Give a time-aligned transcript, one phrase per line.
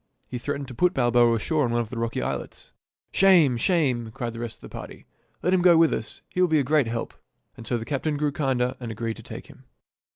[0.27, 2.71] He threatened to put Balboa ashore on one of the rocky islets."
[3.21, 3.55] Shame!
[3.55, 5.05] shame!" cried the rest of the party."
[5.43, 6.23] Let him go with us.
[6.27, 7.13] He will be a great help."
[7.55, 9.65] And so the captain grew kinder and agreed to take him.